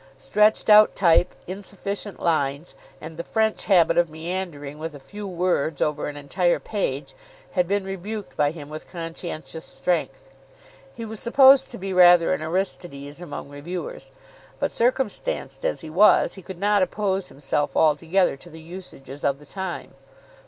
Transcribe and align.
Stretched 0.17 0.67
out 0.67 0.95
type, 0.95 1.35
insufficient 1.45 2.19
lines, 2.19 2.73
and 2.99 3.17
the 3.17 3.23
French 3.23 3.65
habit 3.65 3.99
of 3.99 4.09
meandering 4.09 4.79
with 4.79 4.95
a 4.95 4.99
few 4.99 5.27
words 5.27 5.79
over 5.79 6.07
an 6.07 6.17
entire 6.17 6.57
page, 6.59 7.13
had 7.51 7.67
been 7.67 7.83
rebuked 7.83 8.35
by 8.35 8.49
him 8.49 8.67
with 8.67 8.89
conscientious 8.89 9.63
strength. 9.63 10.27
He 10.95 11.05
was 11.05 11.19
supposed 11.19 11.69
to 11.69 11.77
be 11.77 11.93
rather 11.93 12.33
an 12.33 12.41
Aristides 12.41 13.21
among 13.21 13.49
reviewers. 13.49 14.09
But 14.59 14.71
circumstanced 14.71 15.63
as 15.63 15.81
he 15.81 15.89
was 15.91 16.33
he 16.33 16.41
could 16.41 16.57
not 16.59 16.81
oppose 16.81 17.27
himself 17.27 17.77
altogether 17.77 18.35
to 18.37 18.49
the 18.49 18.59
usages 18.59 19.23
of 19.23 19.37
the 19.37 19.45
time. 19.45 19.93